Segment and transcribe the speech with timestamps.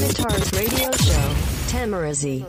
[0.00, 1.34] Timitar's radio show,
[1.68, 2.42] Tamarazi.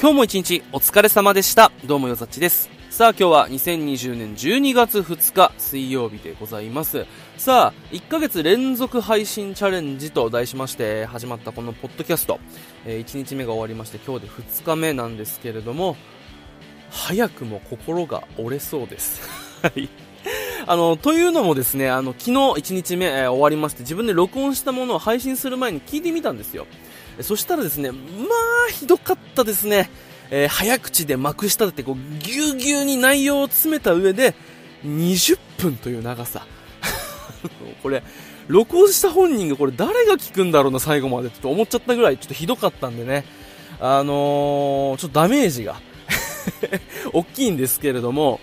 [0.00, 1.70] 今日も一日お疲れ様でした。
[1.84, 2.81] どうもよざっちです。
[2.92, 7.06] さあ今日は2020年12月2日水曜日でございます。
[7.38, 12.38] さあ、1ヶ月連続配信チャレンジと題しまして始まったこのポッドキャスト。
[12.84, 15.96] えー1日目が終わりまして今日で2日目なんですけれども、
[16.90, 19.26] 早くも心が折れそうです。
[19.64, 19.88] はい。
[20.66, 26.66] あの、というのもですね、あの、昨日1日目、えー終わりまして自分で録音したものを配信する前に聞いてみたんですよ。
[27.22, 27.98] そしたらですね、ま
[28.68, 29.88] あ、ひどかったですね。
[30.34, 34.34] えー早口でまくしたってこう、ぎゅうぎゅうに内容を詰めた上で、
[34.84, 36.46] 20分という長さ。
[37.82, 38.02] これ、
[38.48, 43.24] 録音した本人がこれ誰が聞くんだろうな、最後までって思っちゃったぐらいちょっとひどかったんでね。
[43.78, 45.80] あのー、ちょっとダメージが、
[47.12, 48.40] 大きいんですけれども、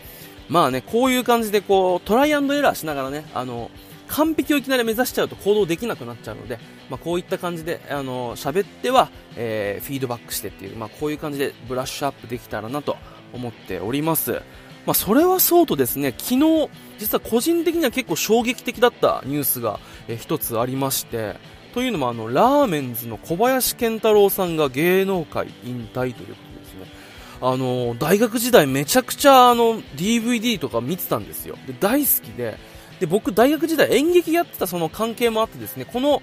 [0.47, 3.71] まあね、こういう感じでこう、トライアンドエラーしながらね、あの、
[4.09, 6.59] 完璧をいきなり目指しちゃうと行動できなくなっちゃうので、
[6.89, 12.97] まあ、こういった感じで、あの、喋っては、えーフィードバックしてっていう、まあ、こういう感じでブラッシュアップできたらなと
[13.33, 14.41] 思っております。
[14.85, 21.35] まあ、それはそうとですね、昨日、実は個人的には結構衝撃的だったニュースが、えー一つありまして、
[21.73, 26.87] というのもあの、ラーメンズの小林健太郎さんが芸能界引退ということですね。
[27.41, 31.57] あの、大学時代めちゃくちゃあの、DVD とか見てたんですよ。
[31.67, 32.57] で、大好きで、
[32.99, 36.21] で、僕大学時代演劇やってたその関係もあってですね、この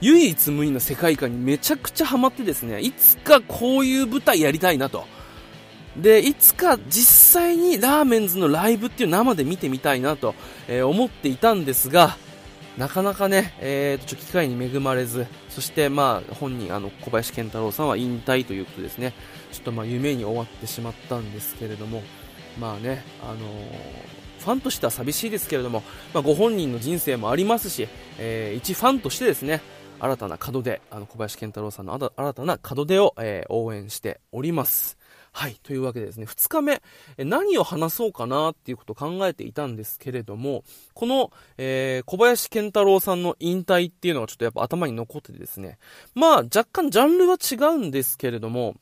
[0.00, 5.06] 唯一無二の世界観にめちゃくちゃハマってですね、いつかこういう舞台やりたいなと。
[5.96, 10.34] で、いつか実際にラーメンズのライブっていう生で見てみたいなと、
[10.68, 12.16] えー思っていたんですが、
[12.76, 19.14] なかなかね、えーと、ちょ機会に恵まれず、そしてまあ、本人、あの、小林健太郎さんは引退ということですね。
[19.50, 22.04] ちょっとまあ、夢に終わってしまったんですけれども、
[22.60, 25.82] まあね、あのーファンとしては寂しいですけれども、
[26.14, 29.60] まあ、ご本人の人生もありますし、えー一ファンとしてですね、
[30.00, 34.96] 新たな門出、あの、小林健太郎さんの新たな門出を、えー応援しております。
[35.32, 35.58] はい。
[35.62, 36.82] というわけでですね、2日目、
[37.18, 40.64] 何を話そうかなっていうことを考えていたんですけれども、
[40.94, 45.78] この、えー小林健太郎さんの引退っていうのがちょっとやっぱ頭に残っててですね、
[46.14, 48.76] まあ若干ジャンルは違うんですけれども、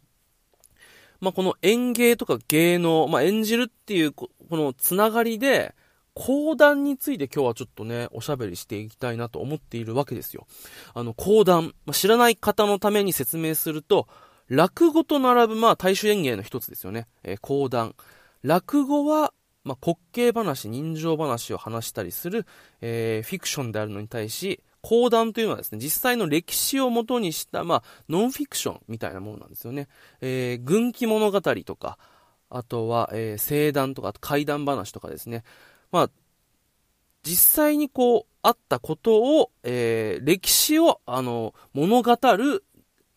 [1.20, 5.74] まあ、この演芸とか芸能、まあ、演じるっていうこ、このつながりで、
[6.16, 10.46] 講談について今日はちょっとね、おしゃべりしていきたいなと思っているわけですよ。
[10.94, 14.08] あの、講談、まあ、知らない方のために説明すると、
[14.48, 17.06] 落語と並ぶ、まあ、大衆演芸の一つですよね。
[17.22, 17.94] えー講談。
[18.42, 22.46] 落語は、まあ、滑稽話、人情話を話したりする、
[22.80, 29.88] えーフィクションであるのに対し、講談というのはですね、実際の歴史をもとにした、まあ、ノンフィクションみたいなものなんですよね。
[30.22, 31.98] えー軍記物語とか、
[32.48, 35.44] あとは、えー聖談とか、あと怪談話とかですね。
[35.96, 36.10] まあ、
[37.22, 42.64] 実際にこう、あったことを、えー歴史を、あの、物語る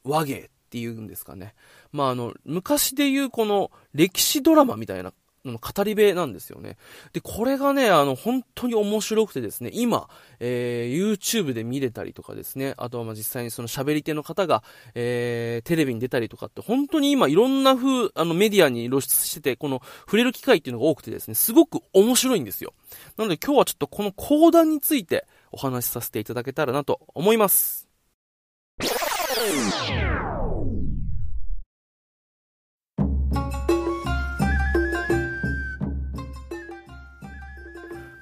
[0.06, 1.56] 和芸っていうんですかね。
[1.92, 5.12] まあ、あの、昔で言うこの歴史ドラマみたいな
[5.58, 6.78] 語り部なんですよね。
[7.14, 10.08] で、これがね、あの、本当に面白くてですね、今、
[10.40, 14.64] えー YouTube で見れたりとかですね、あとはま実際にその喋り手の方が、
[14.96, 22.74] えーテレビに出たりとかって、本当に今いろんな風、あのメディアに露出してて、この触れる機会っていうのが多くてですね、すごく面白いんですよ。
[23.18, 27.88] なので今日はちょっとこの講談についてお話しさせていただけたらなと思います。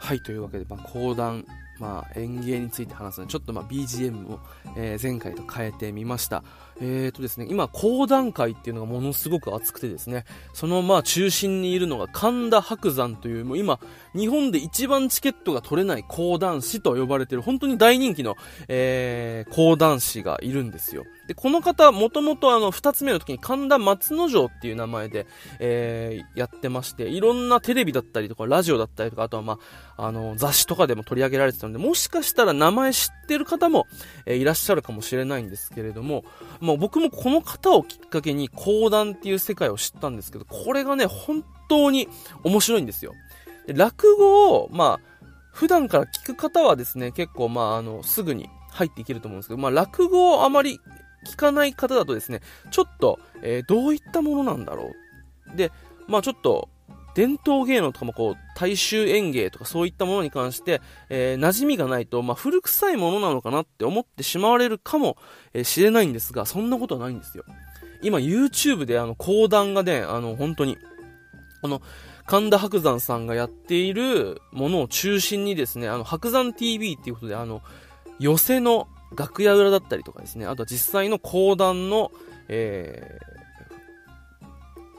[0.08, 1.46] はい、というわけで、まあ、講談、
[1.80, 4.40] まあ、演芸について話すので、ちょっとまあ BGM を、
[4.78, 6.46] えー前回と変えてみました。
[6.80, 13.80] えーとですね、今、講談会っていうのがものすごく熱くてですね、そのまあ中心にいるのが神田伯山という、もう今、
[14.16, 18.36] 日本で一番チケットが取れない講談師と呼ばれている、本当に大人気の、
[18.68, 21.04] えー、講談師がいるんですよ。
[21.28, 25.28] で、この方、もともとあの、二つ目の時に神田松之丞っていう名前で、
[25.60, 29.60] えー、やってまして、いろんなテレビだったりとか、ラジオだったりとか、あとはま
[29.98, 33.88] あ、あの、雑誌とかでも取り上げられてたので、もしかしたら名前知ってる方も、
[34.26, 36.24] えーいらっしゃるかもしれないんですけれども、
[36.68, 42.08] まあ僕もこの方をきっかけに講談っていう世界を知ったんですけど、これがね、本当に
[42.44, 43.14] 面白いんですよ。
[43.66, 45.18] で落語を、まあ、
[45.52, 50.80] 普段から聞く方はですね、結構まあ、あの、すぐに入っていけると思うんですけど、まあ落語をあまり
[51.26, 54.92] 聞かない方だとですね、ちょっと、えーどういったものなんだろ
[55.54, 55.58] う。
[55.58, 55.72] で、
[56.08, 56.70] まあちょっと、
[57.18, 65.18] 伝統芸能とかもこう、大衆演芸とかそういったものに関して、えー、馴染みがないと、まあ、古臭いものなのかなって思ってしまわれるかも
[65.64, 67.44] しれないんですが、そんなことはないんですよ。
[68.04, 70.78] 今 YouTube であの講談がね、あの本当に、
[71.64, 71.82] この
[72.28, 77.64] 神田伯山さんがやっているものを中心にですね、あの白山 TV っていうことであの、
[78.20, 78.88] 寄せの
[79.18, 82.12] 楽屋裏だったりとかですね、あとは実際の講談の、
[82.48, 83.37] えー、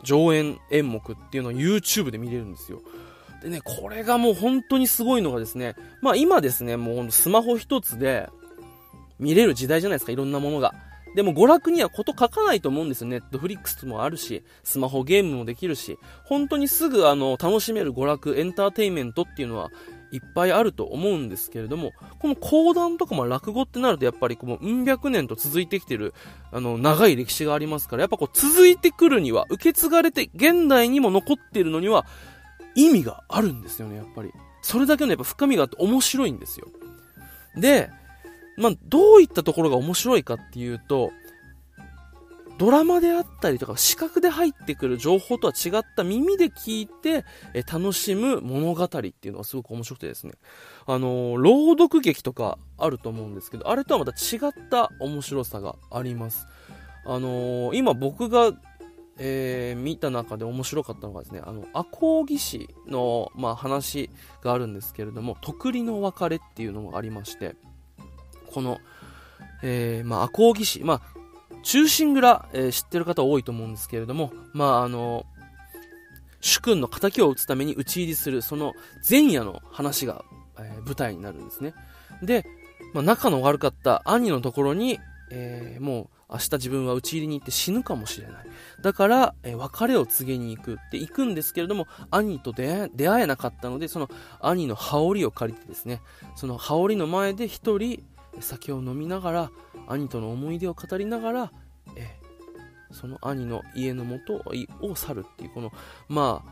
[0.02, 2.80] 上演演目っていうのを YouTube で見れるんですよ。
[3.42, 8.28] でね、これがもう本当にすごいのがですね、まあ今ですね、もうスマホ一つで
[9.18, 10.74] 見れる時代じゃないですか、いろんなものが。
[11.14, 13.08] でも娯楽にはこと書かないと思うんですよ。
[13.08, 19.70] ネットフリックスもあるし、スマホゲームもできるし、本当にすぐあの、楽しめる娯楽、エンターテインメントっていうのは
[20.10, 26.14] いっぱいあると思うんですけれども、この講談とかも落語ってなるとやっぱりこのうん百年と続いてきてる、
[26.50, 32.06] あの、長い歴史がありますから、やっぱこう続いてくるには、受け継がれて現代にも残っているのには、
[32.74, 34.32] 意味があるんですよね、やっぱり。
[34.62, 36.68] それだけのやっぱ深みがあって面白いんですよ。
[37.56, 37.90] で、
[38.56, 41.12] まあ、どういったところが面白いかっていうと、
[42.58, 47.24] ドラマであったりとか視覚で入ってくる情報とは違った耳で聞いて
[47.54, 50.32] え楽しむ物語っていうのがすごく面白くてですね。
[50.86, 56.46] あのー、朗読劇とかあると思うんですけど、あれとはまた違った面白さがあります。
[57.06, 58.52] あのー、今僕が、
[59.18, 64.10] えー、見た中で面白かったのがですね、あの、赤穂義士の、まあ、話
[64.42, 67.56] があるんですけれども、徳利の別れっていうのがありまして、
[68.52, 68.78] この、
[69.62, 71.17] えー、まあ、赤穂義士、まあ、
[71.62, 75.26] 忠臣蔵、えー、知ってる方多いと思うんですけれども、まあ、あの、
[76.40, 78.74] 主君の仇を討つために討ち入りする、その
[79.08, 80.24] 前夜の話が、
[80.58, 81.74] えー、舞台になるんですね。
[82.22, 82.46] で、
[82.94, 84.98] まあ、仲の悪かった兄のところに、
[85.30, 88.46] えー、もう明日自分は討ち入りに行って死ぬかもしれない。
[88.82, 94.08] だから、えー、別れを告げに行くって行くんですけれども、兄と出会えなかったので、その
[94.40, 96.02] 兄の羽織を借りてですね、
[96.36, 98.04] その羽織の前で一人、
[98.40, 99.50] 酒を飲みながら
[99.88, 101.52] 兄との思い出を語りながら、
[101.96, 102.16] え
[102.92, 104.42] その兄の家のもと
[104.80, 105.72] を去るっていうこの
[106.08, 106.42] ま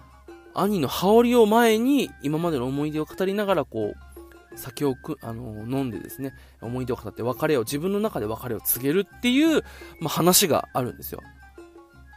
[0.54, 9.62] あ兄の羽織を前に今までの思い出を語りながらこう酒をく、あの飲んでですね思い出を語って別れを自分の中で別れを告げるっていう、
[10.00, 11.20] まあ、話があるんですよ。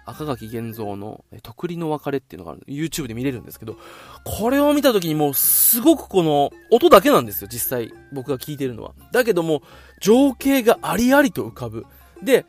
[0.09, 3.77] 赤垣源三の徳利の別れっていうのがある YouTube で見れるんですけど、
[4.23, 8.93] これを見た時にもうすごくこの音だけなんですよ、実際僕が聞いてるのは。
[9.11, 9.61] だけども、
[10.01, 11.85] 情景がありありと浮かぶ。
[12.23, 12.45] で、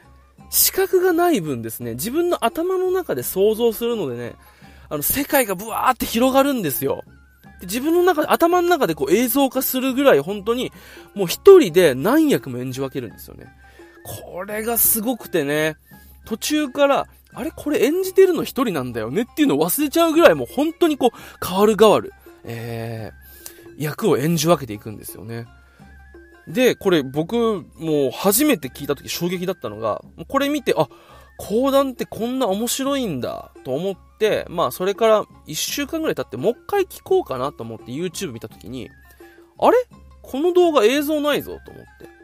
[0.51, 4.35] 視覚がない分ですね、自分の頭の中で想像するのでね、
[4.89, 7.05] あの、世界がブワーって広がるんですよ。
[7.61, 10.73] で自分の中で、頭の中でこう映像化するぐらい本当に、
[11.15, 13.47] もう一人で何役も演じ分けるんですよね。
[14.33, 15.77] これがすごくてね、
[16.25, 22.13] 途中からあれこれ演じてるの一人なんだよねっていうのを忘れちゃうぐらいもう本当にこう、変わる変わる、
[22.45, 25.47] えー、役を演じ分けていくんですよね。
[26.49, 30.89] で、これ僕、もう初めて聞いた時衝撃だったのが、これ見て、あ、
[31.39, 38.91] 講談ってこんな面白いんだと思って、まあそれから1週間ぐらい経ってもう一回聞こうかなと思って YouTube 見た時に、
[39.59, 39.77] あれ？
[40.23, 42.20] この動画映像ないぞと思って。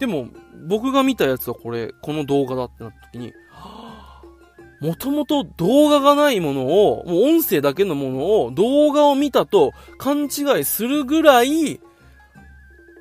[0.00, 0.28] でも、
[0.66, 3.32] 僕が見たやつはこれ、この動画だってなった時に、
[4.80, 11.80] もともと動画がないものを、もう音声だけのものを動画を見たと勘違いするぐらい、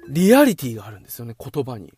[0.10, 1.94] リアリティがあるんですよね、言葉に。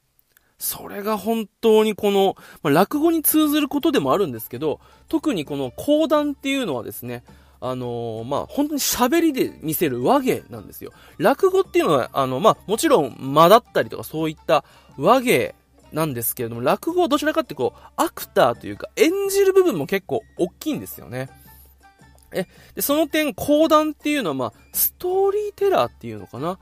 [0.59, 7.23] それが本当にこの、まあ、落語に通ずることでもあるんですけど、特にこの講談っていうのはですね、
[7.63, 10.91] あのー、まあ、本当に喋りで見せる和芸なんですよ。
[11.19, 14.65] 落語っていうのは、あの、まあ、もちろん間だったりとかそういった
[14.98, 15.55] 和芸
[15.91, 21.29] なんですけれども、落語はどちらかってこう、アクターというか演じる部分も結構大きいんですよね。
[22.33, 26.60] え、で、その点、講談っていうのは、まあ、ストーリーテラーっていうのかな？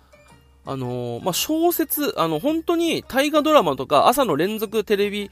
[0.65, 5.29] あのー、まあ、小説、あの、本当に大河ドラマとか朝の連続テレビ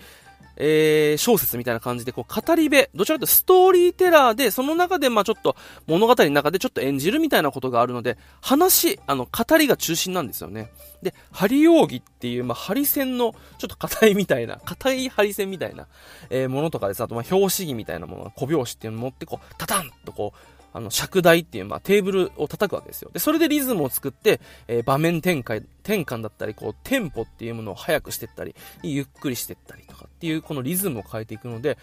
[0.57, 10.71] えー、小説みたいな感じで、こう、語り部、どちらかというとストーリーテラーで、その中で、まあちょっと、物語の中でちょっと演じるみたいなことがあるので、話、あの、語りが中心なんですよね。
[11.03, 15.87] で、針扇っていう、まあ、針線の、ちょっと硬いみたいな、硬い針線みたいな、
[16.31, 17.03] えー、ものとかです。
[17.03, 23.09] あと、まあ、表紙木みたいなもの、小拍子っていうのを持って、こう、タタンとこう、あの、尺台っていう、まあ、テーブルを叩くわけですよ。
[23.13, 31.77] で、それでリズムを作って、えー、場面展開、転換だったり、こう、テンポっていうものを速くしていったり、ゆっくりしていったりとかっていう、このリズムを変えていくので、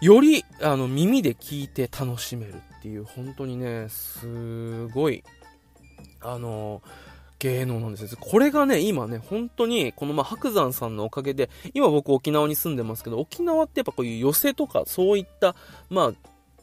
[0.00, 5.24] より、あの、耳で聞いて楽しめるっていう、本当にね、すごい、
[6.20, 6.82] あの
[7.38, 15.54] 芸能なんですよこれがね、今ね、本当に、このまあ白山さんのおかげで、今僕沖縄に住んでますけど、沖縄ってやっぱこういう寄せとか、そういった、
[15.90, 16.12] まあ、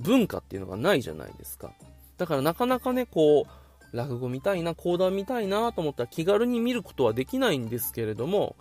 [0.02, 1.72] 文化っていうのがないじゃないですか。
[2.18, 8.56] だからなかなかね、こう、落語見たいな、講談見たいなと思ったら気軽に見ることはできないんですけれども、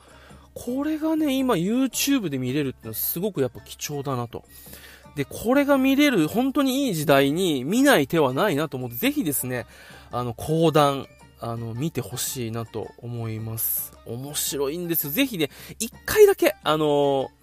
[0.55, 4.45] これがね、今 YouTube で見れるっていうのはすごくやっぱ貴重だなと。
[5.15, 9.67] で、これが見れる本当にいい時代に見ない手はないなと思って、ぜひですね、
[10.11, 11.07] あの、講談、
[11.41, 13.93] あの、見てほしいなと思います。
[14.07, 15.13] 面白いんですよ。
[15.13, 17.40] ぜひね、一回だけ、あのー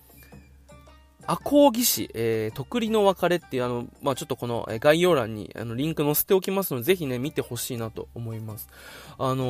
[1.28, 8.70] 赤穂義士、えー、徳利の別れっていうあの、まあ、ちょっとこの概要欄にあのリンク載せておきますので、ぜひね、見てほしいなと思います。
[9.20, 9.44] あの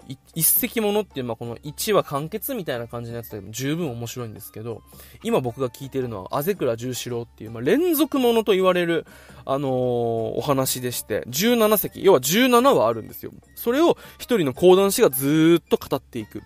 [0.00, 4.82] ー、一石物っていう、まあ、この1話完結みたいな感じのやつでも十分面白いんですけど、
[5.22, 9.06] 今僕が聞いてるのは、あぜくら十四郎っていう、まあ、連続ものと言われる、
[9.46, 13.32] あのー、お話でして、17席、要は17話あるんですよ。
[13.54, 16.42] それを一人の講談師がずーっと語っていく。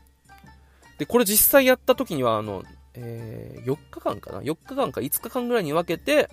[0.99, 2.62] で、これ実際やった時には、あの、
[2.96, 6.28] えー、4日間かな ?4 日間か5日間ぐらいに分けて、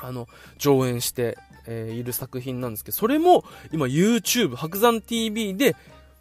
[0.00, 5.76] あの、上演して、えー、いる作品なんですけど、それも今 YouTube、白山 TV で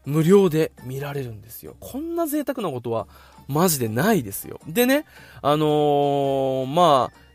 [0.05, 1.75] 無料で見られるんですよ。
[1.79, 3.07] こんな贅沢なことは
[3.47, 4.59] マジでないですよ。
[4.67, 5.05] でね、
[5.41, 7.26] あのー、まあ、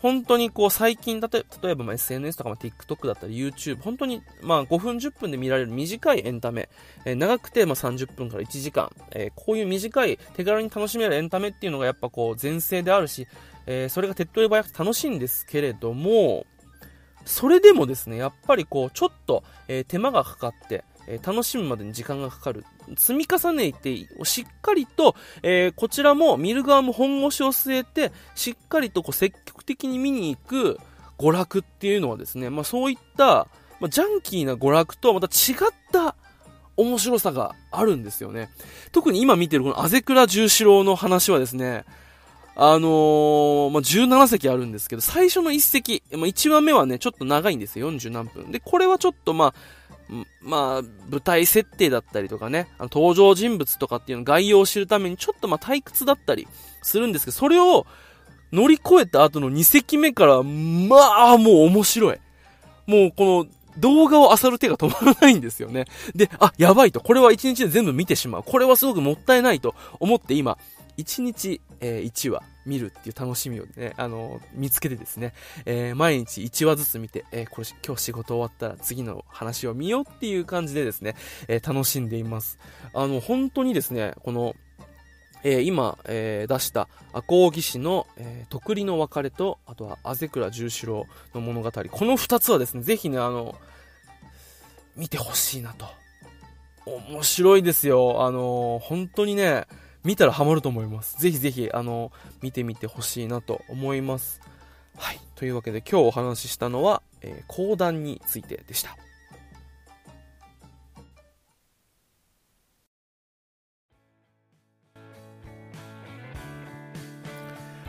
[0.00, 1.28] 本当にこう最近、例
[1.64, 6.68] えばま SNS とか TikTok だったり YouTube、本当にまあ5分10分で見られる短いエンタメ、
[7.04, 13.26] えー、長くてま30分から1時間、えー、こういう短い手軽に楽しめるエンタメっていうのがやっぱこう全盛であるし、
[13.66, 16.46] え、それが手っ取り早く楽しいんですけれども、
[17.24, 22.64] それでもですね、やっぱりこうちょっと、え手間がかかって、え楽しむまでに時間がかかる。
[22.96, 30.78] 積み重ねて、しっかりと、えー、こちらも見る側も本腰を据えて、しっかりとこう積極的に見に行く
[31.18, 33.48] 娯楽っていうのはですね、まあそういった、
[33.80, 35.56] まあ、ジャンキーな娯楽とはまた違っ
[35.92, 36.14] た
[36.76, 38.50] 面白さがあるんですよね。
[38.92, 41.84] 特に今見てるこのあぜくら十四郎の話はですね、
[42.54, 48.50] あのー、まあ、17席あるんですけど、最初の1席、まあ、1話目はね、ちょっと長いんですよ、40何分。
[48.50, 49.54] で、これはちょっとまあ、
[50.40, 56.48] まあ、舞台設定だったりとかね、あの登場人物とかっていうの概要を知るためにちょっとまあ退屈だったり
[56.82, 57.86] するんですけど、それを
[58.52, 62.18] 乗り越えた後の2席目から、まあ、もう面白い。
[62.86, 63.46] もうこの
[63.78, 65.84] 動画を漁る手が止まらないんですよね。
[66.14, 67.00] で、あ、やばいと。
[67.00, 68.42] これは1日で全部見てしまう。
[68.42, 70.58] これはすごくもったいないと思って今、
[70.96, 75.32] 1日、えー、1話見るっていう楽しみをね、あの、見つけてですね、
[75.64, 81.16] えー、毎日1話ずつ見て、えこれ今日仕事終わったら次の話を見ようっていう感じでですね、
[81.48, 82.58] え楽しんでいます。
[82.92, 84.54] あの、本当にですね、この、
[85.42, 91.70] えー、今、えー、出した赤穂義士の、えー、徳利の別れと、あとは、あぜくら十四郎の物語。
[91.70, 93.56] この二つはですね、ぜひね、あの、
[94.96, 95.86] 見てほしいなと。
[96.88, 98.24] 面白いですよ。
[98.24, 99.66] あの本当にね、
[100.08, 101.20] 見たらハマると思います。
[101.20, 104.40] ぜひぜひ、あの、見てみてほしいなと思います。
[104.96, 105.20] はい。
[105.34, 108.96] というわけで今日お話ししたのは、えー、講談についてでした。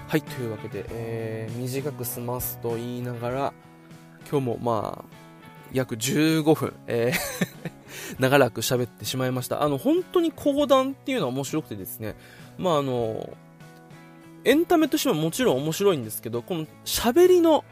[0.09, 3.53] はい、というわけで、えー、短く済ますと言いながら、
[4.29, 5.15] 今日もまあ、
[5.71, 7.78] 約15分、えー
[8.17, 9.63] 長らく喋ってしまいました。
[9.63, 12.15] あの、本当に講談っていうのは面白くてですね、
[12.57, 13.29] まああの、
[14.45, 17.65] エンタメとしてはもちろん面白いんですけど、この喋りの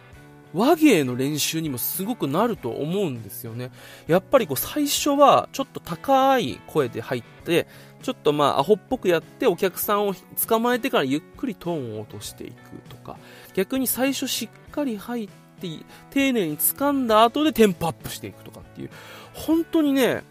[0.54, 3.72] 和芸の練習にもすごくなると思うんですよね。
[4.08, 7.68] やっぱりこう最初はちょっと高い声で入って、
[8.02, 10.16] ちょっとまあアホっぽくやってお客さんを
[10.48, 12.56] 捕まえてからゆっくりトーンを落としていく
[12.90, 13.18] とか、
[13.56, 15.34] 逆に最初しっかり入って、
[16.12, 18.92] 丁寧に掴んだ後でテンポアップしていくとかっていう、
[19.38, 20.24] 本当にね、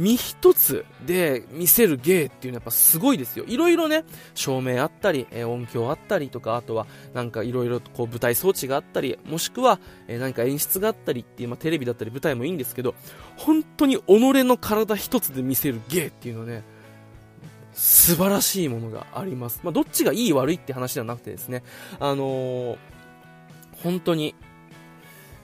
[0.00, 3.44] 身一つで見せる芸っていうのはやっぱすごいですよ。
[3.46, 4.04] いろいろね、
[4.34, 9.78] 照明あったり、え音響あったりとか、あとはなんかいろいろこう舞台装置があったり、もしくは、
[10.08, 12.94] え何か演出があったりっていう、まあ、テレビだったり舞台もいいんですけど、
[13.36, 16.64] 本当に己の体一つで見せる芸っていうのね、
[17.74, 19.60] 素晴らしいものがあります。
[19.62, 21.62] まあ、どっちがいい悪いって話ではなくてですね、
[21.98, 22.78] あのー、
[23.82, 24.34] 本当に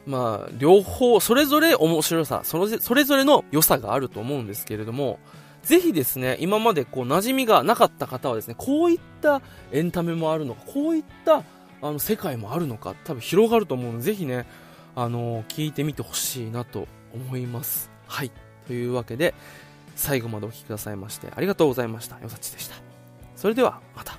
[0.06, 5.18] まあ、両方、それぞれ面白さ、それそれぞれの良さがあると思うんですけれども、
[5.62, 11.42] ぜひですね、今までこう馴染みがなかった方はですね、こういったエンタメもあるのか、こういった
[11.82, 14.46] あの世界もあるのか、多分広がると思うので、ぜひね、
[14.94, 17.90] あのー、聞いてみてほしいなと思います。
[18.06, 18.30] はい。
[18.68, 19.34] というわけで、
[19.96, 22.20] 最後までお聴きくださいまして、ありがとうございました。
[22.20, 22.76] よさちでした。
[23.34, 24.15] それでは、また。